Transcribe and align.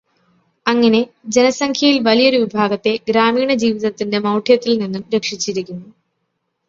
അങ്ങിനെ 0.65 1.01
ജനസംഖ്യയിൽ 1.27 1.99
വലിയൊരു 1.99 2.37
വിഭാഗത്തെ 2.37 2.99
ഗ്രാമീണജീവിതത്തിന്റെ 3.09 4.19
മൗഢ്യത്തിൽ 4.19 4.77
നിന്നും 4.77 5.05
രക്ഷിച്ചിരിക്കുന്നു. 5.15 5.87